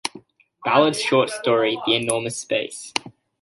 Ballard's 0.65 0.99
short 0.99 1.29
story 1.29 1.79
"The 1.85 1.93
Enormous 1.93 2.35
Space". 2.39 2.91